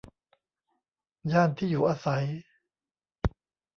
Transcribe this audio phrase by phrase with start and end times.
[1.31, 2.25] ย่านที่อยู่อาศัย